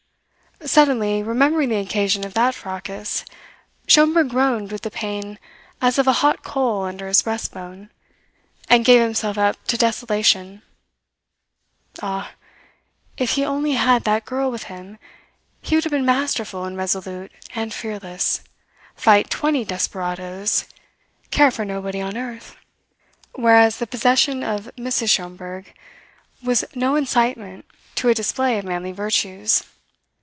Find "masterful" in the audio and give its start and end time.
16.05-16.63